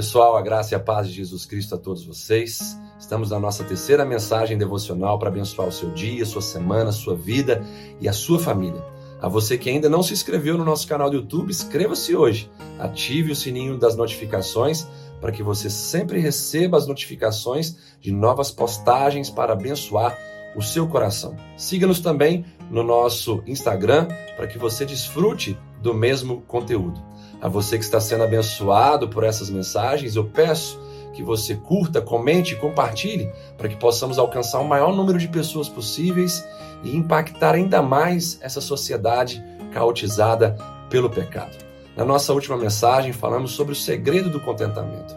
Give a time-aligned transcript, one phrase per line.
[0.00, 2.74] pessoal, a graça e a paz de Jesus Cristo a todos vocês.
[2.98, 7.62] Estamos na nossa terceira mensagem devocional para abençoar o seu dia, sua semana, sua vida
[8.00, 8.82] e a sua família.
[9.20, 12.50] A você que ainda não se inscreveu no nosso canal do YouTube, inscreva-se hoje.
[12.78, 14.86] Ative o sininho das notificações
[15.20, 20.16] para que você sempre receba as notificações de novas postagens para abençoar
[20.56, 21.36] o seu coração.
[21.58, 27.00] Siga-nos também no nosso Instagram para que você desfrute do mesmo conteúdo.
[27.40, 30.78] A você que está sendo abençoado por essas mensagens, eu peço
[31.14, 35.68] que você curta, comente e compartilhe para que possamos alcançar o maior número de pessoas
[35.68, 36.46] possíveis
[36.84, 40.56] e impactar ainda mais essa sociedade caotizada
[40.88, 41.56] pelo pecado.
[41.96, 45.14] Na nossa última mensagem, falamos sobre o segredo do contentamento.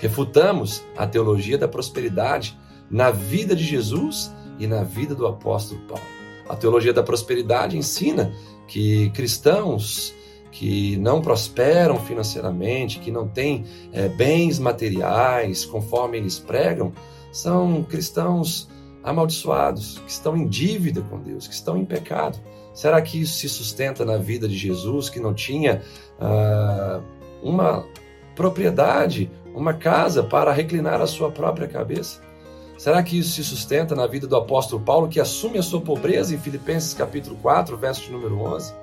[0.00, 2.58] Refutamos a teologia da prosperidade
[2.90, 6.15] na vida de Jesus e na vida do apóstolo Paulo.
[6.48, 8.32] A teologia da prosperidade ensina
[8.66, 10.14] que cristãos
[10.50, 16.92] que não prosperam financeiramente, que não têm é, bens materiais conforme eles pregam,
[17.30, 18.68] são cristãos
[19.04, 22.38] amaldiçoados, que estão em dívida com Deus, que estão em pecado.
[22.74, 25.82] Será que isso se sustenta na vida de Jesus, que não tinha
[26.18, 27.00] ah,
[27.42, 27.86] uma
[28.34, 32.20] propriedade, uma casa para reclinar a sua própria cabeça?
[32.76, 36.34] Será que isso se sustenta na vida do apóstolo Paulo, que assume a sua pobreza
[36.34, 38.74] em Filipenses capítulo 4, verso de número 11?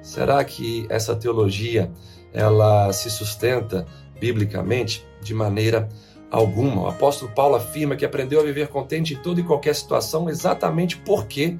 [0.00, 1.90] Será que essa teologia
[2.32, 3.86] ela se sustenta
[4.18, 5.86] biblicamente de maneira
[6.30, 6.82] alguma?
[6.82, 10.96] O apóstolo Paulo afirma que aprendeu a viver contente em toda e qualquer situação exatamente
[10.96, 11.58] porque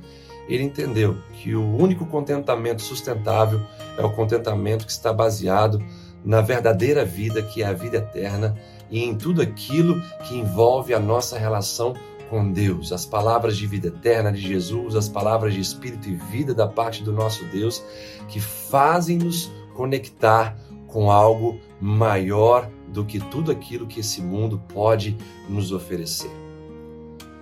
[0.49, 3.61] ele entendeu que o único contentamento sustentável
[3.99, 5.79] é o contentamento que está baseado
[6.25, 8.57] na verdadeira vida, que é a vida eterna,
[8.91, 11.95] e em tudo aquilo que envolve a nossa relação
[12.29, 16.55] com Deus, as palavras de vida eterna de Jesus, as palavras de espírito e vida
[16.55, 17.83] da parte do nosso Deus,
[18.29, 25.17] que fazem-nos conectar com algo maior do que tudo aquilo que esse mundo pode
[25.49, 26.31] nos oferecer.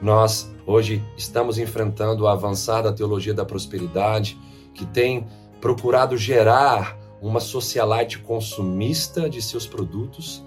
[0.00, 4.38] Nós hoje estamos enfrentando a avançada teologia da prosperidade,
[4.72, 5.26] que tem
[5.60, 10.42] procurado gerar uma socialite consumista de seus produtos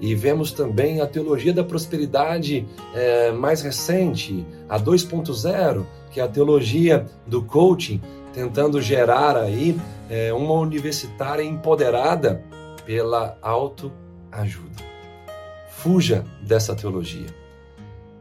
[0.00, 6.28] e vemos também a teologia da prosperidade é, mais recente, a 2.0, que é a
[6.28, 8.00] teologia do coaching,
[8.32, 9.78] tentando gerar aí
[10.08, 12.42] é, uma universitária empoderada
[12.86, 14.86] pela autoajuda.
[15.68, 17.47] Fuja dessa teologia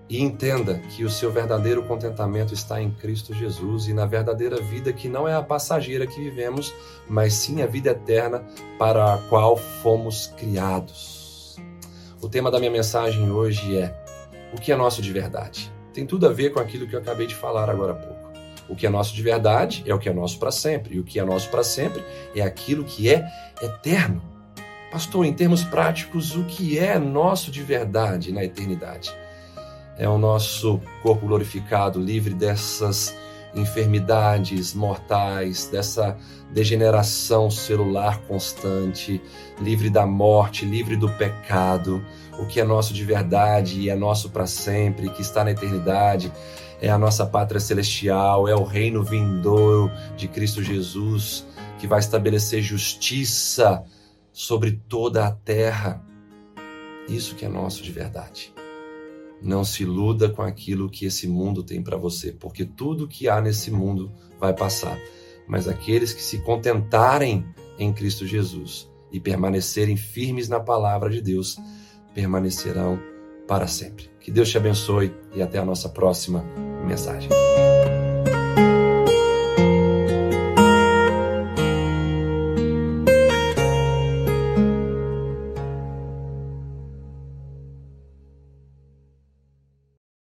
[0.09, 4.93] e entenda que o seu verdadeiro contentamento está em Cristo Jesus e na verdadeira vida
[4.93, 6.73] que não é a passageira que vivemos,
[7.09, 8.45] mas sim a vida eterna
[8.79, 11.57] para a qual fomos criados.
[12.21, 13.95] O tema da minha mensagem hoje é:
[14.53, 15.71] o que é nosso de verdade?
[15.93, 18.27] Tem tudo a ver com aquilo que eu acabei de falar agora há pouco.
[18.69, 21.03] O que é nosso de verdade é o que é nosso para sempre, e o
[21.03, 22.03] que é nosso para sempre
[22.35, 23.25] é aquilo que é
[23.61, 24.21] eterno.
[24.91, 29.13] Pastor, em termos práticos, o que é nosso de verdade na eternidade?
[29.97, 33.15] É o nosso corpo glorificado, livre dessas
[33.55, 36.17] enfermidades mortais, dessa
[36.51, 39.21] degeneração celular constante,
[39.59, 42.03] livre da morte, livre do pecado,
[42.39, 46.31] o que é nosso de verdade e é nosso para sempre, que está na eternidade,
[46.79, 51.45] é a nossa pátria celestial, é o reino vindouro de Cristo Jesus,
[51.79, 53.83] que vai estabelecer justiça
[54.31, 56.03] sobre toda a terra.
[57.09, 58.56] Isso que é nosso de verdade.
[59.41, 63.39] Não se iluda com aquilo que esse mundo tem para você, porque tudo que há
[63.39, 64.99] nesse mundo vai passar.
[65.47, 67.45] Mas aqueles que se contentarem
[67.77, 71.57] em Cristo Jesus e permanecerem firmes na palavra de Deus,
[72.13, 72.99] permanecerão
[73.47, 74.09] para sempre.
[74.19, 76.43] Que Deus te abençoe e até a nossa próxima
[76.85, 77.29] mensagem.